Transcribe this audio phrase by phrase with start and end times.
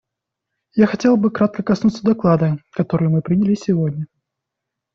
[0.79, 4.07] Я хотела бы кратко коснуться доклада, который мы приняли сегодня.